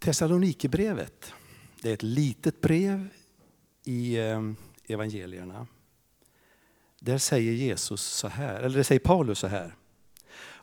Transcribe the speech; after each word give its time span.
Thessalonikerbrevet, 0.00 1.32
det 1.82 1.90
är 1.90 1.94
ett 1.94 2.02
litet 2.02 2.60
brev 2.60 3.08
i 3.84 4.18
eh, 4.18 4.42
evangelierna. 4.86 5.66
Där 7.00 7.18
säger 7.18 7.52
Jesus 7.52 8.02
så 8.02 8.28
här, 8.28 8.60
eller 8.62 8.82
säger 8.82 8.98
Paulus 8.98 9.38
så 9.38 9.46
här. 9.46 9.74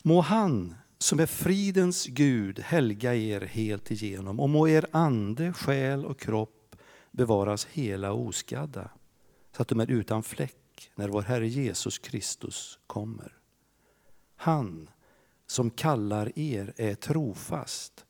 Må 0.03 0.21
han 0.21 0.75
som 0.97 1.19
är 1.19 1.25
fridens 1.25 2.05
Gud 2.05 2.59
helga 2.59 3.15
er 3.15 3.41
helt 3.41 3.91
igenom 3.91 4.39
och 4.39 4.49
må 4.49 4.67
er 4.67 4.85
ande, 4.91 5.53
själ 5.53 6.05
och 6.05 6.19
kropp 6.19 6.75
bevaras 7.11 7.65
hela 7.65 8.11
och 8.11 8.25
oskadda 8.25 8.89
så 9.55 9.61
att 9.61 9.67
de 9.67 9.79
är 9.79 9.91
utan 9.91 10.23
fläck 10.23 10.91
när 10.95 11.09
vår 11.09 11.21
Herre 11.21 11.47
Jesus 11.47 11.97
Kristus 11.97 12.79
kommer. 12.87 13.37
Han 14.35 14.89
som 15.47 15.69
kallar 15.69 16.39
er 16.39 16.73
är 16.77 16.95
trofast. 16.95 18.05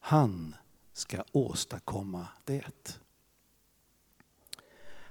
Han 0.00 0.54
ska 0.92 1.24
åstadkomma 1.32 2.26
det. 2.44 2.98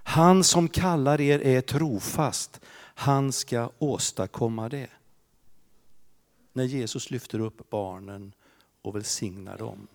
Han 0.03 0.43
som 0.43 0.69
kallar 0.69 1.21
er 1.21 1.39
är 1.39 1.61
trofast. 1.61 2.61
Han 2.95 3.31
ska 3.31 3.71
åstadkomma 3.79 4.69
det. 4.69 4.89
När 6.53 6.63
Jesus 6.63 7.11
lyfter 7.11 7.39
upp 7.39 7.69
barnen 7.69 8.33
och 8.81 8.95
välsignar 8.95 9.57
dem 9.57 9.87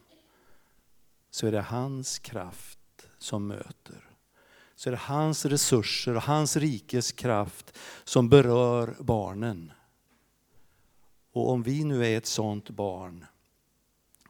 så 1.30 1.46
är 1.46 1.52
det 1.52 1.62
hans 1.62 2.18
kraft 2.18 2.78
som 3.18 3.46
möter. 3.46 4.08
Så 4.74 4.88
är 4.88 4.90
det 4.90 4.98
hans 4.98 5.44
resurser 5.44 6.16
och 6.16 6.22
hans 6.22 6.56
rikes 6.56 7.12
kraft 7.12 7.78
som 8.04 8.28
berör 8.28 8.96
barnen. 9.00 9.72
Och 11.32 11.50
om 11.50 11.62
vi 11.62 11.84
nu 11.84 12.06
är 12.06 12.18
ett 12.18 12.26
sådant 12.26 12.70
barn 12.70 13.26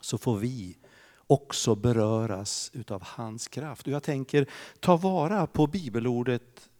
så 0.04 0.18
får 0.18 0.38
vi 0.38 0.76
också 1.16 1.74
beröras 1.74 2.70
utav 2.74 3.02
hans 3.02 3.48
kraft. 3.48 3.86
Och 3.86 3.92
jag 3.92 4.02
tänker, 4.02 4.50
ta 4.80 4.96
vara 4.96 5.46
på 5.46 5.66
bibelordet 5.66 6.70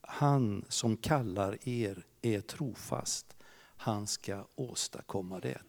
han 0.00 0.64
som 0.68 0.96
kallar 0.96 1.68
er 1.68 2.06
är 2.22 2.40
trofast. 2.40 3.36
Han 3.76 4.06
ska 4.06 4.46
åstadkomma 4.54 5.40
det. 5.40 5.62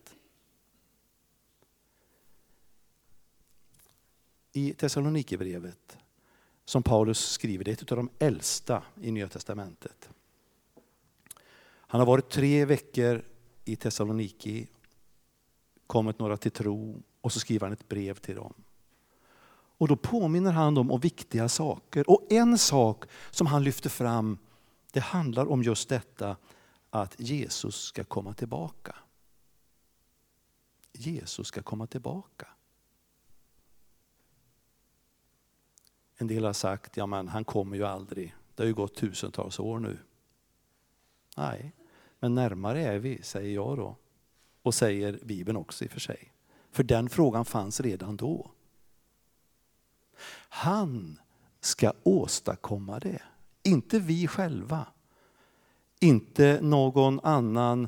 I 4.52 4.74
Thessalonikerbrevet 4.74 5.98
som 6.66 6.84
Paulus 6.84 7.20
skriver, 7.20 7.64
det 7.64 7.72
är 7.72 7.84
ett 7.84 7.92
av 7.92 7.98
de 7.98 8.10
äldsta 8.20 8.84
i 9.02 9.12
Nya 9.12 9.28
Testamentet. 9.28 10.10
Han 11.66 12.02
har 12.02 12.06
varit 12.06 12.30
tre 12.30 12.66
veckor 12.66 13.24
i 13.66 13.76
Thessaloniki, 13.76 14.68
kommit 15.88 16.20
några 16.20 16.38
till 16.38 16.52
tro 16.52 17.04
och 17.22 17.34
så 17.34 17.40
skriver 17.40 17.66
han 17.66 17.74
ett 17.74 17.88
brev 17.88 18.14
till 18.14 18.36
dem. 18.36 18.54
Och 19.78 19.88
då 19.88 19.96
påminner 19.96 20.52
han 20.52 20.74
dem 20.76 20.92
om 20.92 21.00
viktiga 21.00 21.50
saker. 21.50 22.10
Och 22.10 22.32
en 22.32 22.58
sak 22.58 23.06
som 23.32 23.48
han 23.48 23.64
lyfter 23.64 23.90
fram, 23.90 24.38
det 24.92 25.00
handlar 25.00 25.46
om 25.46 25.64
just 25.64 25.90
detta 25.90 26.38
att 26.90 27.20
Jesus 27.20 27.76
ska 27.76 28.04
komma 28.04 28.34
tillbaka. 28.34 28.96
Jesus 30.94 31.48
ska 31.48 31.64
komma 31.64 31.88
tillbaka. 31.88 32.48
En 36.18 36.28
del 36.28 36.46
har 36.46 36.54
sagt, 36.54 36.98
ja 36.98 37.06
men 37.06 37.28
han 37.28 37.44
kommer 37.44 37.78
ju 37.78 37.84
aldrig. 37.84 38.36
Det 38.56 38.64
har 38.64 38.68
ju 38.68 38.74
gått 38.74 38.96
tusentals 38.96 39.60
år 39.60 39.80
nu. 39.80 39.98
Nej, 41.38 41.76
men 42.20 42.36
närmare 42.36 42.84
är 42.84 43.00
vi, 43.00 43.22
säger 43.22 43.56
jag 43.56 43.78
då. 43.78 43.96
Och 44.68 44.74
säger 44.74 45.20
Bibeln 45.24 45.58
också 45.58 45.86
i 45.86 45.88
och 45.88 45.92
för 45.92 46.00
sig. 46.00 46.34
För 46.72 46.84
den 46.84 47.10
frågan 47.10 47.46
fanns 47.46 47.80
redan 47.80 48.18
då. 48.18 48.52
Han 50.50 51.20
ska 51.60 51.94
åstadkomma 52.04 53.00
det. 53.00 53.22
Inte 53.64 54.00
vi 54.00 54.28
själva. 54.28 54.88
Inte 56.00 56.60
någon 56.62 57.20
annan, 57.20 57.88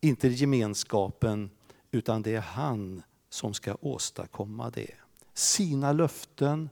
inte 0.00 0.28
gemenskapen, 0.28 1.50
utan 1.90 2.22
det 2.22 2.34
är 2.34 2.40
han 2.40 3.02
som 3.28 3.54
ska 3.54 3.76
åstadkomma 3.80 4.70
det. 4.70 4.94
Sina 5.34 5.92
löften, 5.92 6.70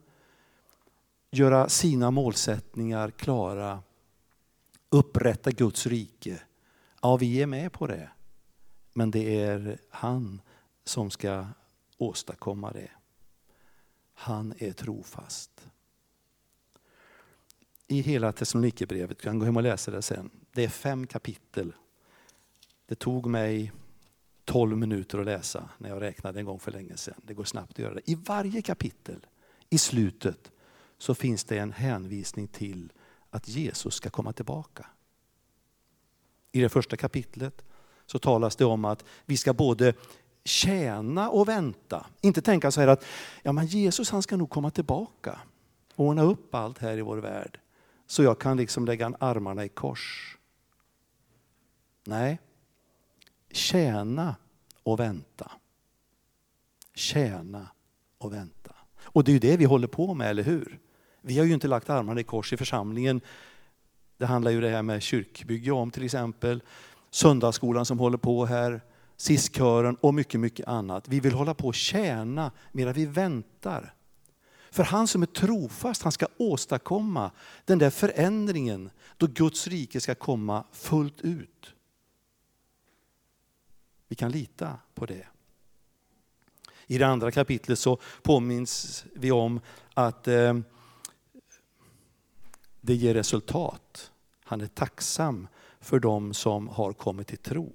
göra 1.31 1.69
sina 1.69 2.11
målsättningar 2.11 3.11
klara, 3.11 3.83
upprätta 4.89 5.51
Guds 5.51 5.87
rike. 5.87 6.43
Ja, 7.03 7.17
vi 7.17 7.43
är 7.43 7.47
med 7.47 7.73
på 7.73 7.87
det. 7.87 8.11
Men 8.97 9.11
det 9.11 9.41
är 9.41 9.79
han 9.91 10.41
som 10.85 11.11
ska 11.11 11.47
åstadkomma 11.99 12.73
det. 12.73 12.91
Han 14.15 14.55
är 14.59 14.73
trofast. 14.73 15.69
I 17.87 18.01
hela 18.01 18.33
Thessalonikerbrevet, 18.33 19.19
du 19.19 19.23
kan 19.23 19.39
gå 19.39 19.45
hem 19.45 19.57
och 19.57 19.63
läsa 19.63 19.91
det 19.91 20.03
sen. 20.03 20.31
Det 20.53 20.65
är 20.65 20.69
fem 20.69 21.07
kapitel. 21.07 21.73
Det 22.87 22.95
tog 22.95 23.27
mig 23.27 23.73
12 24.45 24.77
minuter 24.77 25.19
att 25.19 25.27
läsa 25.27 25.69
när 25.79 25.89
jag 25.89 26.03
räknade 26.03 26.39
en 26.39 26.47
gång 26.47 26.61
för 26.61 26.73
länge 26.73 26.97
sedan. 26.97 27.21
Det 27.23 27.35
går 27.35 27.45
snabbt 27.45 27.73
att 27.73 27.79
göra 27.79 27.95
det. 27.95 28.11
I 28.11 28.15
varje 28.15 28.63
kapitel, 28.63 29.27
i 29.71 29.79
slutet, 29.79 30.53
så 30.99 31.15
finns 31.15 31.45
det 31.45 31.59
en 31.59 31.73
hänvisning 31.73 32.49
till 32.49 32.93
att 33.31 33.49
Jesus 33.49 33.95
ska 33.95 34.11
komma 34.11 34.33
tillbaka. 34.33 34.87
I 36.53 36.61
det 36.61 36.69
första 36.69 36.97
kapitlet 36.97 37.65
så 38.07 38.19
talas 38.19 38.57
det 38.57 38.65
om 38.65 38.85
att 38.85 39.05
vi 39.27 39.37
ska 39.37 39.53
både 39.53 39.95
tjäna 40.45 41.31
och 41.31 41.49
vänta. 41.49 42.07
Inte 42.21 42.43
tänka 42.43 42.71
så 42.71 42.81
här 42.81 42.89
att 42.89 43.05
ja, 43.43 43.53
men 43.53 43.67
Jesus 43.67 44.11
han 44.11 44.23
ska 44.23 44.37
nog 44.37 44.51
komma 44.51 44.71
tillbaka 44.71 45.41
och 45.95 46.05
ordna 46.05 46.23
upp 46.23 46.55
allt 46.55 46.79
här 46.79 46.99
i 46.99 47.03
vår 47.03 47.17
värld. 47.17 47.61
Så 48.07 48.23
jag 48.23 48.39
kan 48.39 48.57
liksom 48.57 48.85
lägga 48.85 49.13
armarna 49.19 49.65
i 49.65 49.69
kors. 49.69 50.37
Nej, 52.05 52.39
tjäna 53.51 54.37
och 54.83 55.01
vänta. 55.01 55.51
Tjäna 56.95 57.69
och 58.19 58.33
vänta. 58.33 58.75
Och 59.03 59.25
det 59.25 59.31
är 59.31 59.33
ju 59.33 59.39
det 59.39 59.57
vi 59.57 59.65
håller 59.65 59.87
på 59.87 60.15
med, 60.15 60.31
eller 60.31 60.43
hur? 60.43 60.79
Vi 61.21 61.39
har 61.39 61.47
ju 61.47 61.55
inte 61.55 61.69
lagt 61.69 61.91
armarna 61.91 62.21
i 62.21 62.25
kors 62.25 62.53
i 62.53 62.57
församlingen. 62.57 63.21
Det 64.17 64.27
handlar 64.27 64.51
ju 64.51 64.61
det 64.61 64.71
här 64.71 64.83
med 64.83 65.03
kyrkbygge 65.03 65.71
om 65.71 65.91
till 65.91 66.05
exempel. 66.05 66.63
Söndagsskolan 67.15 67.87
som 67.87 67.99
håller 67.99 68.19
på 68.19 68.47
här, 68.47 68.81
SIS-kören 69.17 69.97
och 70.01 70.15
mycket, 70.15 70.41
mycket 70.41 70.69
annat. 70.69 71.09
Vi 71.09 71.21
vill 71.21 71.33
hålla 71.33 71.55
på 71.55 71.69
och 71.69 71.75
tjäna 71.75 72.53
medan 72.73 72.95
vi 72.95 73.07
väntar. 73.07 73.95
För 74.71 74.83
han 74.83 75.09
som 75.09 75.23
är 75.23 75.27
trofast, 75.27 76.03
han 76.03 76.13
ska 76.13 76.27
åstadkomma 76.37 77.31
den 77.65 77.79
där 77.79 77.91
förändringen 77.91 78.91
då 79.17 79.27
Guds 79.27 79.67
rike 79.67 80.01
ska 80.01 80.15
komma 80.15 80.65
fullt 80.73 81.21
ut. 81.21 81.75
Vi 84.09 84.17
kan 84.17 84.31
lita 84.31 84.79
på 84.95 85.07
det. 85.07 85.27
I 86.87 86.99
det 86.99 87.07
andra 87.07 87.31
kapitlet 87.31 87.79
så 87.79 87.99
påminns 88.23 89.05
vi 89.13 89.31
om 89.31 89.61
att 89.95 90.29
eh, 90.29 90.59
det 92.81 92.95
ger 92.95 93.15
resultat. 93.15 94.13
Han 94.45 94.61
är 94.61 94.67
tacksam 94.67 95.49
för 95.85 95.99
dem 95.99 96.35
som 96.35 96.69
har 96.69 96.93
kommit 96.93 97.27
till 97.27 97.39
tro. 97.39 97.73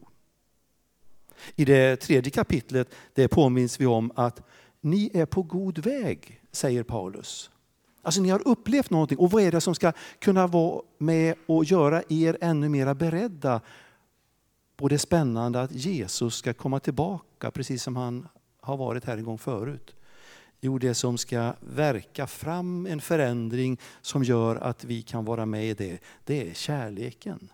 I 1.56 1.66
det 1.66 1.96
tredje 1.96 2.32
kapitlet 2.32 2.96
det 3.14 3.28
påminns 3.28 3.80
vi 3.80 3.86
om 3.86 4.12
att 4.16 4.42
ni 4.82 5.12
är 5.14 5.26
på 5.26 5.44
god 5.44 5.80
väg, 5.80 6.42
säger 6.52 6.84
Paulus. 6.84 7.50
Alltså 8.02 8.22
ni 8.22 8.30
har 8.30 8.48
upplevt 8.48 8.90
någonting 8.90 9.18
och 9.18 9.32
vad 9.32 9.44
är 9.44 9.52
det 9.52 9.62
som 9.62 9.76
ska 9.76 9.92
kunna 10.20 10.48
vara 10.48 10.82
med 10.98 11.36
och 11.46 11.66
göra 11.66 12.04
er 12.10 12.38
ännu 12.42 12.70
mera 12.70 12.96
beredda 12.96 13.62
på 14.78 14.88
det 14.88 15.00
spännande 15.00 15.62
att 15.62 15.72
Jesus 15.72 16.36
ska 16.36 16.54
komma 16.54 16.80
tillbaka 16.80 17.52
precis 17.52 17.84
som 17.84 17.96
han 17.96 18.28
har 18.62 18.78
varit 18.78 19.06
här 19.06 19.18
en 19.18 19.24
gång 19.24 19.38
förut. 19.38 19.96
Jo, 20.62 20.78
det 20.78 20.94
som 20.94 21.18
ska 21.18 21.54
verka 21.60 22.28
fram 22.28 22.86
en 22.86 23.02
förändring 23.02 23.80
som 24.02 24.24
gör 24.24 24.56
att 24.56 24.84
vi 24.84 25.02
kan 25.02 25.26
vara 25.26 25.46
med 25.46 25.66
i 25.66 25.74
det, 25.74 26.00
det 26.24 26.50
är 26.50 26.54
kärleken. 26.54 27.50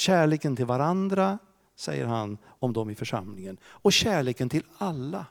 Kärleken 0.00 0.56
till 0.56 0.66
varandra, 0.66 1.38
säger 1.76 2.06
han 2.06 2.38
om 2.44 2.72
dem 2.72 2.90
i 2.90 2.94
församlingen. 2.94 3.58
Och 3.64 3.92
kärleken 3.92 4.48
till 4.48 4.64
alla. 4.78 5.26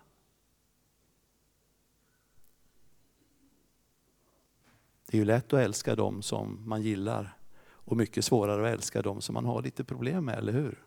Det 5.05 5.17
är 5.17 5.19
ju 5.19 5.25
lätt 5.25 5.53
att 5.53 5.59
älska 5.59 5.95
dem 5.95 6.21
som 6.21 6.69
man 6.69 6.81
gillar 6.81 7.37
och 7.61 7.97
mycket 7.97 8.25
svårare 8.25 8.67
att 8.67 8.73
älska 8.73 9.01
dem 9.01 9.21
som 9.21 9.33
man 9.33 9.45
har 9.45 9.61
lite 9.61 9.83
problem 9.83 10.25
med, 10.25 10.37
eller 10.37 10.53
hur? 10.53 10.83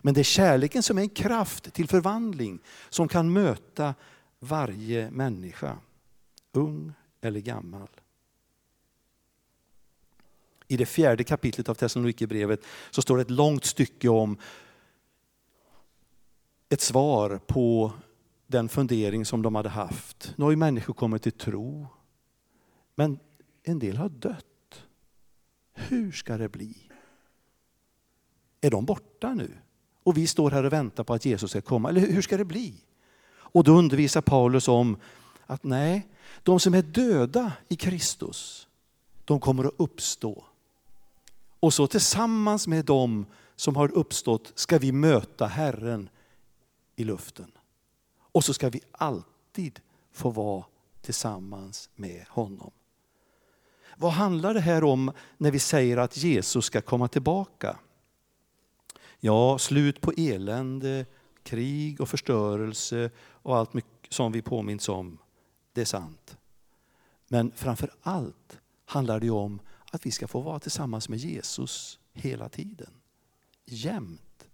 Men 0.00 0.14
det 0.14 0.20
är 0.20 0.24
kärleken 0.24 0.82
som 0.82 0.98
är 0.98 1.02
en 1.02 1.08
kraft 1.08 1.74
till 1.74 1.88
förvandling 1.88 2.60
som 2.88 3.08
kan 3.08 3.32
möta 3.32 3.94
varje 4.38 5.10
människa, 5.10 5.78
ung 6.52 6.92
eller 7.20 7.40
gammal. 7.40 7.88
I 10.68 10.76
det 10.76 10.86
fjärde 10.86 11.24
kapitlet 11.24 11.68
av 11.68 11.74
Thessalonikerbrevet 11.74 12.60
så 12.90 13.02
står 13.02 13.16
det 13.16 13.22
ett 13.22 13.30
långt 13.30 13.64
stycke 13.64 14.08
om 14.08 14.36
ett 16.68 16.80
svar 16.80 17.40
på 17.46 17.92
den 18.46 18.68
fundering 18.68 19.24
som 19.24 19.42
de 19.42 19.54
hade 19.54 19.68
haft. 19.68 20.34
Nu 20.36 20.44
har 20.44 20.50
ju 20.50 20.56
människor 20.56 20.94
kommit 20.94 21.22
till 21.22 21.32
tro. 21.32 21.86
Men 22.94 23.18
en 23.62 23.78
del 23.78 23.96
har 23.96 24.08
dött. 24.08 24.44
Hur 25.74 26.12
ska 26.12 26.36
det 26.36 26.48
bli? 26.48 26.76
Är 28.60 28.70
de 28.70 28.84
borta 28.84 29.34
nu? 29.34 29.50
Och 30.02 30.16
vi 30.16 30.26
står 30.26 30.50
här 30.50 30.64
och 30.64 30.72
väntar 30.72 31.04
på 31.04 31.14
att 31.14 31.24
Jesus 31.24 31.50
ska 31.50 31.60
komma. 31.60 31.88
Eller 31.88 32.00
hur 32.00 32.22
ska 32.22 32.36
det 32.36 32.44
bli? 32.44 32.74
Och 33.30 33.64
då 33.64 33.72
undervisar 33.72 34.20
Paulus 34.20 34.68
om 34.68 34.96
att 35.46 35.64
nej, 35.64 36.08
de 36.42 36.60
som 36.60 36.74
är 36.74 36.82
döda 36.82 37.52
i 37.68 37.76
Kristus, 37.76 38.68
de 39.24 39.40
kommer 39.40 39.64
att 39.64 39.74
uppstå. 39.76 40.44
Och 41.60 41.74
så 41.74 41.86
tillsammans 41.86 42.66
med 42.66 42.84
dem 42.84 43.26
som 43.56 43.76
har 43.76 43.92
uppstått 43.92 44.52
ska 44.54 44.78
vi 44.78 44.92
möta 44.92 45.46
Herren 45.46 46.08
i 46.96 47.04
luften. 47.04 47.52
Och 48.32 48.44
så 48.44 48.54
ska 48.54 48.68
vi 48.68 48.80
alltid 48.92 49.80
få 50.12 50.30
vara 50.30 50.64
tillsammans 51.00 51.90
med 51.94 52.24
honom. 52.28 52.70
Vad 53.96 54.12
handlar 54.12 54.54
det 54.54 54.60
här 54.60 54.84
om 54.84 55.12
när 55.36 55.50
vi 55.50 55.58
säger 55.58 55.96
att 55.96 56.16
Jesus 56.16 56.64
ska 56.64 56.80
komma 56.80 57.08
tillbaka? 57.08 57.78
Ja, 59.20 59.58
slut 59.58 60.00
på 60.00 60.12
elände, 60.16 61.06
krig 61.42 62.00
och 62.00 62.08
förstörelse 62.08 63.10
och 63.18 63.56
allt 63.56 63.70
som 64.08 64.32
vi 64.32 64.42
påminns 64.42 64.88
om. 64.88 65.18
Det 65.72 65.80
är 65.80 65.84
sant. 65.84 66.36
Men 67.28 67.52
framför 67.54 67.90
allt 68.02 68.60
handlar 68.84 69.20
det 69.20 69.30
om 69.30 69.60
att 69.90 70.06
vi 70.06 70.10
ska 70.10 70.28
få 70.28 70.40
vara 70.40 70.60
tillsammans 70.60 71.08
med 71.08 71.18
Jesus 71.18 71.98
hela 72.12 72.48
tiden. 72.48 72.90
Jämt. 73.64 74.48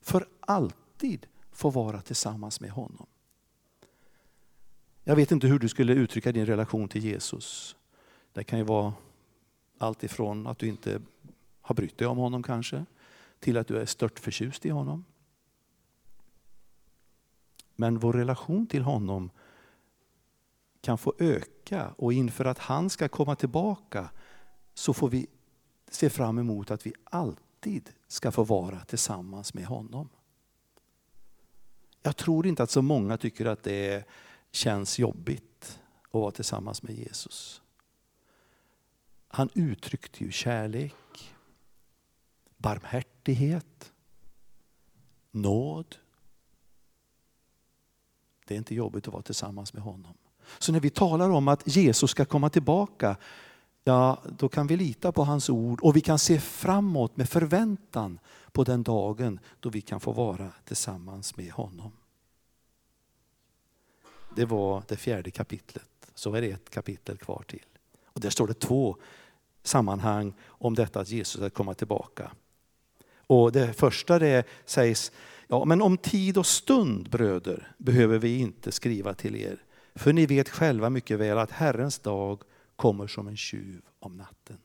För 0.00 0.28
alltid 0.40 1.26
få 1.52 1.70
vara 1.70 2.00
tillsammans 2.00 2.60
med 2.60 2.70
honom. 2.70 3.06
Jag 5.04 5.16
vet 5.16 5.32
inte 5.32 5.46
hur 5.46 5.58
du 5.58 5.68
skulle 5.68 5.92
uttrycka 5.92 6.32
din 6.32 6.46
relation 6.46 6.88
till 6.88 7.04
Jesus. 7.04 7.76
Det 8.32 8.44
kan 8.44 8.58
ju 8.58 8.64
vara 8.64 8.94
allt 9.78 10.04
ifrån 10.04 10.46
att 10.46 10.58
du 10.58 10.68
inte 10.68 11.02
har 11.60 11.74
brytt 11.74 11.98
dig 11.98 12.06
om 12.06 12.18
honom 12.18 12.42
kanske, 12.42 12.84
till 13.40 13.56
att 13.56 13.68
du 13.68 13.78
är 13.78 13.86
stört 13.86 14.18
förtjust 14.18 14.66
i 14.66 14.68
honom. 14.68 15.04
Men 17.76 17.98
vår 17.98 18.12
relation 18.12 18.66
till 18.66 18.82
honom 18.82 19.30
kan 20.80 20.98
få 20.98 21.14
öka 21.18 21.94
och 21.96 22.12
inför 22.12 22.44
att 22.44 22.58
han 22.58 22.90
ska 22.90 23.08
komma 23.08 23.36
tillbaka 23.36 24.10
så 24.74 24.94
får 24.94 25.08
vi 25.08 25.26
se 25.90 26.10
fram 26.10 26.38
emot 26.38 26.70
att 26.70 26.86
vi 26.86 26.92
alltid 27.04 27.90
ska 28.08 28.32
få 28.32 28.44
vara 28.44 28.84
tillsammans 28.84 29.54
med 29.54 29.66
honom. 29.66 30.08
Jag 32.02 32.16
tror 32.16 32.46
inte 32.46 32.62
att 32.62 32.70
så 32.70 32.82
många 32.82 33.16
tycker 33.16 33.46
att 33.46 33.62
det 33.62 34.04
känns 34.50 34.98
jobbigt 34.98 35.80
att 36.02 36.14
vara 36.14 36.30
tillsammans 36.30 36.82
med 36.82 36.94
Jesus. 36.94 37.62
Han 39.28 39.48
uttryckte 39.54 40.24
ju 40.24 40.30
kärlek, 40.30 41.34
barmhärtighet, 42.56 43.92
nåd. 45.30 45.96
Det 48.46 48.54
är 48.54 48.58
inte 48.58 48.74
jobbigt 48.74 49.06
att 49.06 49.12
vara 49.12 49.22
tillsammans 49.22 49.72
med 49.72 49.82
honom. 49.82 50.14
Så 50.58 50.72
när 50.72 50.80
vi 50.80 50.90
talar 50.90 51.30
om 51.30 51.48
att 51.48 51.76
Jesus 51.76 52.10
ska 52.10 52.24
komma 52.24 52.50
tillbaka, 52.50 53.16
ja 53.84 54.22
då 54.38 54.48
kan 54.48 54.66
vi 54.66 54.76
lita 54.76 55.12
på 55.12 55.24
hans 55.24 55.50
ord 55.50 55.80
och 55.80 55.96
vi 55.96 56.00
kan 56.00 56.18
se 56.18 56.40
framåt 56.40 57.16
med 57.16 57.28
förväntan 57.28 58.18
på 58.52 58.64
den 58.64 58.82
dagen 58.82 59.40
då 59.60 59.68
vi 59.68 59.80
kan 59.80 60.00
få 60.00 60.12
vara 60.12 60.52
tillsammans 60.64 61.36
med 61.36 61.52
honom. 61.52 61.92
Det 64.36 64.44
var 64.44 64.82
det 64.88 64.96
fjärde 64.96 65.30
kapitlet. 65.30 65.88
Så 66.14 66.34
är 66.34 66.40
det 66.40 66.50
ett 66.50 66.70
kapitel 66.70 67.18
kvar 67.18 67.44
till. 67.46 67.64
Och 68.04 68.20
där 68.20 68.30
står 68.30 68.46
det 68.46 68.54
två 68.54 68.96
sammanhang 69.62 70.34
om 70.46 70.74
detta 70.74 71.00
att 71.00 71.08
Jesus 71.08 71.40
ska 71.40 71.50
komma 71.50 71.74
tillbaka. 71.74 72.32
Och 73.16 73.52
det 73.52 73.72
första 73.72 74.18
det 74.18 74.46
sägs, 74.64 75.12
ja 75.48 75.64
men 75.64 75.82
om 75.82 75.96
tid 75.96 76.38
och 76.38 76.46
stund 76.46 77.10
bröder 77.10 77.72
behöver 77.78 78.18
vi 78.18 78.38
inte 78.38 78.72
skriva 78.72 79.14
till 79.14 79.36
er. 79.36 79.64
För 79.94 80.12
ni 80.12 80.26
vet 80.26 80.48
själva 80.48 80.90
mycket 80.90 81.18
väl 81.18 81.38
att 81.38 81.50
Herrens 81.50 81.98
dag 81.98 82.42
kommer 82.82 83.06
som 83.06 83.28
en 83.28 83.36
tjuv 83.36 83.82
om 83.98 84.16
natten. 84.16 84.58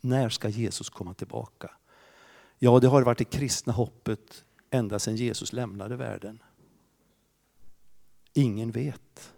När 0.00 0.28
ska 0.28 0.48
Jesus 0.48 0.90
komma 0.90 1.14
tillbaka? 1.14 1.70
Ja, 2.58 2.80
det 2.80 2.88
har 2.88 3.02
varit 3.02 3.18
det 3.18 3.24
kristna 3.24 3.72
hoppet 3.72 4.44
ända 4.70 4.98
sedan 4.98 5.16
Jesus 5.16 5.52
lämnade 5.52 5.96
världen. 5.96 6.42
Ingen 8.32 8.70
vet. 8.70 9.34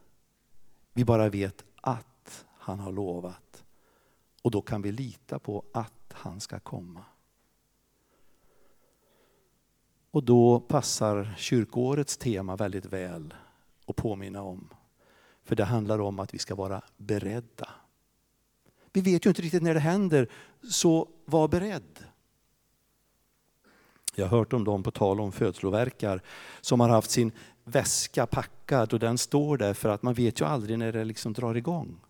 Vi 0.92 1.04
bara 1.04 1.28
vet 1.28 1.64
att 1.76 2.46
han 2.58 2.80
har 2.80 2.92
lovat. 2.92 3.64
Och 4.42 4.50
då 4.50 4.62
kan 4.62 4.82
vi 4.82 4.92
lita 4.92 5.38
på 5.38 5.64
att 5.72 6.12
han 6.12 6.40
ska 6.40 6.60
komma. 6.60 7.04
Och 10.10 10.25
då 10.25 10.60
passar 10.60 11.34
kyrkårets 11.38 12.16
tema 12.16 12.56
väldigt 12.56 12.86
väl 12.86 13.34
att 13.86 13.96
påminna 13.96 14.42
om. 14.42 14.69
För 15.48 15.56
det 15.56 15.64
handlar 15.64 16.00
om 16.00 16.18
att 16.18 16.34
vi 16.34 16.38
ska 16.38 16.54
vara 16.54 16.82
beredda. 16.96 17.68
Vi 18.92 19.00
vet 19.00 19.26
ju 19.26 19.30
inte 19.30 19.42
riktigt 19.42 19.62
när 19.62 19.74
det 19.74 19.80
händer, 19.80 20.28
så 20.70 21.08
var 21.24 21.48
beredd. 21.48 22.04
Jag 24.14 24.26
har 24.26 24.38
hört 24.38 24.52
om 24.52 24.64
dem 24.64 24.82
på 24.82 24.90
tal 24.90 25.20
om 25.20 25.32
födslovärkar 25.32 26.22
som 26.60 26.80
har 26.80 26.88
haft 26.88 27.10
sin 27.10 27.32
väska 27.64 28.26
packad 28.26 28.92
och 28.92 28.98
den 28.98 29.18
står 29.18 29.56
där 29.56 29.74
för 29.74 29.88
att 29.88 30.02
man 30.02 30.14
vet 30.14 30.40
ju 30.40 30.44
aldrig 30.44 30.78
när 30.78 30.92
det 30.92 31.04
liksom 31.04 31.32
drar 31.32 31.54
igång. 31.54 32.00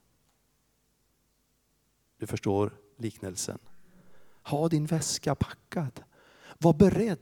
Du 2.19 2.27
förstår 2.27 2.73
liknelsen. 2.97 3.59
Ha 4.43 4.69
din 4.69 4.87
väska 4.87 5.35
packad. 5.35 6.01
Var 6.59 6.73
beredd. 6.73 7.19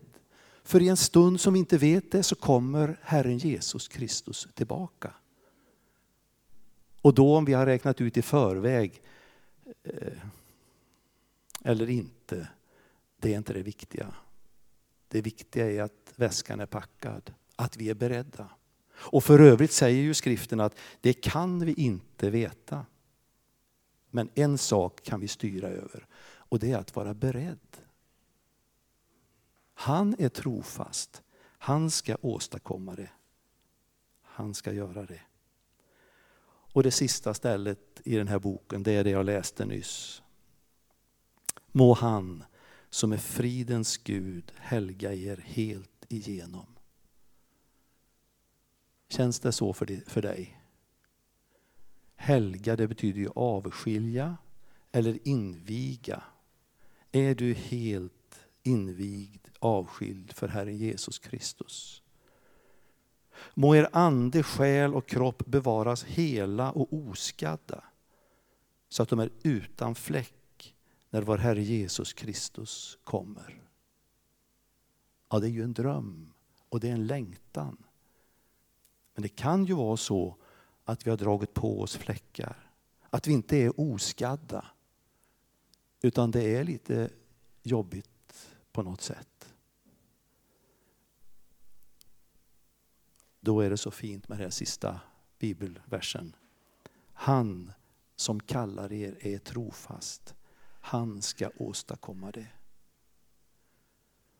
För 0.62 0.82
i 0.82 0.88
en 0.88 0.96
stund 0.96 1.40
som 1.40 1.52
vi 1.52 1.58
inte 1.58 1.78
vet 1.78 2.12
det 2.12 2.22
så 2.22 2.34
kommer 2.34 2.98
Herren 3.02 3.38
Jesus 3.38 3.88
Kristus 3.88 4.48
tillbaka. 4.54 5.12
Och 7.06 7.14
då 7.14 7.36
om 7.36 7.44
vi 7.44 7.52
har 7.52 7.66
räknat 7.66 8.00
ut 8.00 8.16
i 8.16 8.22
förväg 8.22 9.02
eh, 9.82 10.18
eller 11.64 11.90
inte, 11.90 12.48
det 13.16 13.32
är 13.32 13.36
inte 13.36 13.52
det 13.52 13.62
viktiga. 13.62 14.14
Det 15.08 15.20
viktiga 15.20 15.70
är 15.70 15.82
att 15.82 16.12
väskan 16.16 16.60
är 16.60 16.66
packad 16.66 17.34
att 17.56 17.76
vi 17.76 17.90
är 17.90 17.94
beredda. 17.94 18.48
Och 18.92 19.24
för 19.24 19.38
övrigt 19.38 19.72
säger 19.72 20.02
ju 20.02 20.14
skriften 20.14 20.60
att 20.60 20.78
det 21.00 21.12
kan 21.12 21.64
vi 21.64 21.72
inte 21.72 22.30
veta. 22.30 22.86
Men 24.10 24.30
en 24.34 24.58
sak 24.58 25.02
kan 25.02 25.20
vi 25.20 25.28
styra 25.28 25.68
över 25.68 26.06
och 26.26 26.58
det 26.58 26.72
är 26.72 26.78
att 26.78 26.96
vara 26.96 27.14
beredd. 27.14 27.76
Han 29.74 30.16
är 30.18 30.28
trofast. 30.28 31.22
Han 31.42 31.90
ska 31.90 32.16
åstadkomma 32.20 32.94
det. 32.94 33.10
Han 34.22 34.54
ska 34.54 34.72
göra 34.72 35.06
det. 35.06 35.20
Och 36.76 36.82
det 36.82 36.90
sista 36.90 37.34
stället 37.34 38.00
i 38.04 38.16
den 38.16 38.28
här 38.28 38.38
boken, 38.38 38.82
det 38.82 38.92
är 38.92 39.04
det 39.04 39.10
jag 39.10 39.26
läste 39.26 39.64
nyss. 39.64 40.22
Må 41.72 41.94
han 41.94 42.44
som 42.90 43.12
är 43.12 43.16
fridens 43.16 43.96
Gud 43.96 44.52
helga 44.56 45.14
er 45.14 45.36
helt 45.36 46.04
igenom. 46.08 46.66
Känns 49.08 49.40
det 49.40 49.52
så 49.52 49.72
för 49.72 50.22
dig? 50.22 50.60
Helga, 52.16 52.76
det 52.76 52.88
betyder 52.88 53.20
ju 53.20 53.28
avskilja 53.34 54.36
eller 54.92 55.28
inviga. 55.28 56.22
Är 57.12 57.34
du 57.34 57.54
helt 57.54 58.40
invigd, 58.62 59.48
avskild 59.58 60.32
för 60.32 60.48
Herren 60.48 60.76
Jesus 60.76 61.18
Kristus? 61.18 62.02
Må 63.54 63.74
er 63.76 63.88
ande, 63.92 64.42
själ 64.42 64.94
och 64.94 65.08
kropp 65.08 65.46
bevaras 65.46 66.04
hela 66.04 66.70
och 66.70 66.92
oskadda 66.92 67.84
så 68.88 69.02
att 69.02 69.08
de 69.08 69.20
är 69.20 69.30
utan 69.42 69.94
fläck 69.94 70.74
när 71.10 71.22
vår 71.22 71.38
Herre 71.38 71.62
Jesus 71.62 72.12
Kristus 72.12 72.98
kommer. 73.04 73.62
Ja, 75.28 75.38
det 75.38 75.46
är 75.46 75.50
ju 75.50 75.62
en 75.62 75.72
dröm 75.72 76.32
och 76.68 76.80
det 76.80 76.88
är 76.88 76.92
en 76.92 77.06
längtan. 77.06 77.76
Men 79.14 79.22
det 79.22 79.28
kan 79.28 79.64
ju 79.64 79.74
vara 79.74 79.96
så 79.96 80.36
att 80.84 81.06
vi 81.06 81.10
har 81.10 81.16
dragit 81.16 81.54
på 81.54 81.80
oss 81.80 81.96
fläckar. 81.96 82.70
Att 83.10 83.26
vi 83.26 83.32
inte 83.32 83.56
är 83.56 83.80
oskadda. 83.80 84.64
Utan 86.02 86.30
det 86.30 86.56
är 86.56 86.64
lite 86.64 87.10
jobbigt 87.62 88.56
på 88.72 88.82
något 88.82 89.00
sätt. 89.00 89.35
Då 93.46 93.60
är 93.60 93.70
det 93.70 93.76
så 93.76 93.90
fint 93.90 94.28
med 94.28 94.38
den 94.38 94.50
sista 94.52 95.00
bibelversen. 95.38 96.36
Han 97.12 97.72
som 98.16 98.40
kallar 98.40 98.92
er 98.92 99.16
är 99.20 99.38
trofast. 99.38 100.34
Han 100.80 101.22
ska 101.22 101.50
åstadkomma 101.58 102.30
det. 102.30 102.46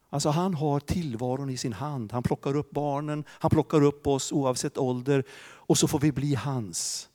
Alltså 0.08 0.28
han 0.28 0.54
har 0.54 0.80
tillvaron 0.80 1.50
i 1.50 1.56
sin 1.56 1.72
hand. 1.72 2.12
Han 2.12 2.22
plockar 2.22 2.56
upp 2.56 2.70
barnen, 2.70 3.25
han 3.28 3.50
plockar 3.50 3.82
upp 3.82 4.06
oss 4.06 4.32
oavsett 4.32 4.78
ålder 4.78 5.25
och 5.40 5.78
så 5.78 5.88
får 5.88 5.98
vi 5.98 6.12
bli 6.12 6.34
hans. 6.34 7.08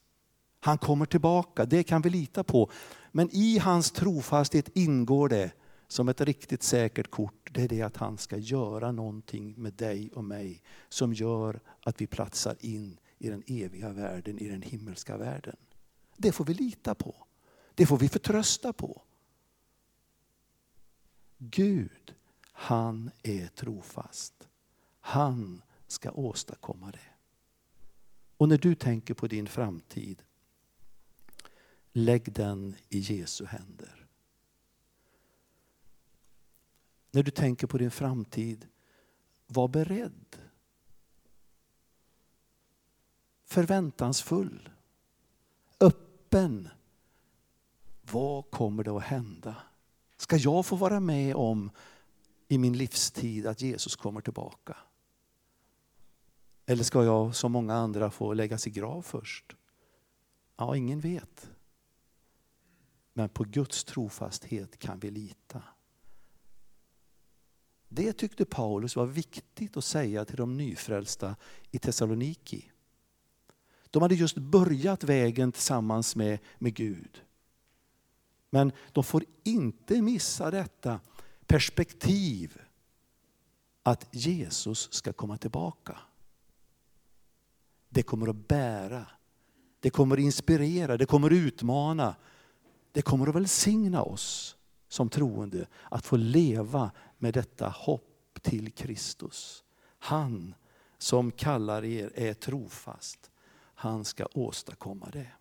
Han 0.60 0.78
kommer 0.78 1.06
tillbaka, 1.06 1.66
det 1.66 1.84
kan 1.84 2.02
vi 2.02 2.10
lita 2.10 2.44
på. 2.44 2.72
Men 3.12 3.30
i 3.32 3.58
hans 3.58 3.92
trofasthet 3.92 4.70
ingår 4.74 5.30
det 5.30 5.52
som 5.92 6.10
ett 6.10 6.22
riktigt 6.22 6.64
säkert 6.64 7.12
kort, 7.12 7.50
det 7.54 7.62
är 7.62 7.68
det 7.68 7.82
att 7.82 7.98
han 7.98 8.18
ska 8.18 8.38
göra 8.38 8.92
någonting 8.92 9.54
med 9.58 9.74
dig 9.74 10.12
och 10.14 10.24
mig 10.24 10.62
som 10.90 11.14
gör 11.14 11.60
att 11.80 12.02
vi 12.02 12.08
platsar 12.08 12.56
in 12.60 13.00
i 13.18 13.30
den 13.30 13.44
eviga 13.48 13.90
världen, 13.90 14.40
i 14.40 14.48
den 14.48 14.62
himmelska 14.62 15.18
världen. 15.18 15.56
Det 16.18 16.32
får 16.32 16.46
vi 16.46 16.54
lita 16.54 16.96
på. 16.96 17.16
Det 17.76 17.86
får 17.86 17.98
vi 17.98 18.10
förtrösta 18.10 18.74
på. 18.74 19.02
Gud, 21.38 22.14
han 22.42 23.12
är 23.24 23.48
trofast. 23.48 24.48
Han 25.00 25.62
ska 25.88 26.12
åstadkomma 26.12 26.92
det. 26.92 27.12
Och 28.38 28.50
när 28.50 28.58
du 28.58 28.76
tänker 28.76 29.14
på 29.14 29.28
din 29.28 29.48
framtid, 29.48 30.22
lägg 31.94 32.34
den 32.34 32.76
i 32.90 33.00
Jesu 33.00 33.46
händer. 33.46 34.01
När 37.12 37.24
du 37.24 37.32
tänker 37.32 37.68
på 37.68 37.78
din 37.78 37.92
framtid, 37.92 38.68
var 39.48 39.68
beredd. 39.68 40.38
Förväntansfull. 43.46 44.70
Öppen. 45.80 46.70
Vad 48.02 48.52
kommer 48.52 48.84
det 48.84 48.92
att 48.92 49.04
hända? 49.04 49.56
Ska 50.18 50.38
jag 50.38 50.66
få 50.66 50.76
vara 50.76 51.00
med 51.00 51.36
om 51.36 51.72
i 52.48 52.58
min 52.58 52.78
livstid 52.78 53.48
att 53.48 53.62
Jesus 53.62 53.96
kommer 53.96 54.22
tillbaka? 54.22 54.78
Eller 56.66 56.84
ska 56.84 57.04
jag 57.04 57.36
som 57.36 57.52
många 57.52 57.74
andra 57.74 58.12
få 58.12 58.34
läggas 58.34 58.68
i 58.68 58.70
grav 58.70 59.02
först? 59.02 59.56
Ja, 60.58 60.76
ingen 60.76 61.00
vet. 61.00 61.50
Men 63.14 63.30
på 63.30 63.44
Guds 63.44 63.84
trofasthet 63.84 64.80
kan 64.80 65.00
vi 65.00 65.12
lita. 65.12 65.64
Det 67.94 68.14
tyckte 68.14 68.46
Paulus 68.46 68.96
var 68.96 69.06
viktigt 69.06 69.78
att 69.78 69.86
säga 69.86 70.26
till 70.26 70.36
de 70.36 70.58
nyfrälsta 70.58 71.36
i 71.72 71.80
Thessaloniki. 71.80 72.72
De 73.90 74.02
hade 74.02 74.16
just 74.16 74.38
börjat 74.38 75.04
vägen 75.04 75.52
tillsammans 75.52 76.16
med, 76.16 76.40
med 76.58 76.74
Gud. 76.74 77.22
Men 78.50 78.72
de 78.92 79.04
får 79.04 79.26
inte 79.44 80.02
missa 80.02 80.52
detta 80.52 81.00
perspektiv 81.48 82.62
att 83.84 84.08
Jesus 84.12 84.94
ska 84.94 85.14
komma 85.14 85.38
tillbaka. 85.38 85.98
Det 87.90 88.04
kommer 88.04 88.28
att 88.28 88.48
bära, 88.48 89.06
det 89.80 89.90
kommer 89.90 90.18
att 90.18 90.24
inspirera, 90.24 90.98
det 90.98 91.06
kommer 91.06 91.28
att 91.28 91.34
utmana. 91.34 92.16
Det 92.92 93.02
kommer 93.02 93.28
att 93.28 93.36
välsigna 93.36 94.04
oss 94.04 94.58
som 94.92 95.10
troende 95.10 95.68
att 95.90 96.06
få 96.06 96.18
leva 96.18 96.92
med 97.18 97.34
detta 97.34 97.70
hopp 97.70 98.40
till 98.42 98.72
Kristus. 98.72 99.64
Han 100.00 100.56
som 100.98 101.32
kallar 101.32 101.86
er 101.86 102.12
är 102.16 102.34
trofast. 102.34 103.32
Han 103.56 104.06
ska 104.06 104.26
åstadkomma 104.34 105.10
det. 105.10 105.32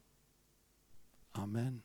Amen. 1.32 1.82